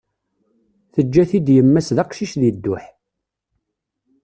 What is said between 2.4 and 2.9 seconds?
deg dduḥ.